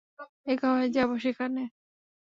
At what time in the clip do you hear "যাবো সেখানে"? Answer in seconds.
0.95-1.61